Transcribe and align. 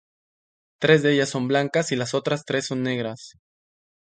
Tres 0.79 1.03
de 1.03 1.13
ellas 1.13 1.29
son 1.29 1.47
blancas 1.47 1.91
y 1.91 1.95
las 1.95 2.15
otras 2.15 2.43
tres 2.43 2.65
son 2.65 2.81
negras. 2.81 3.35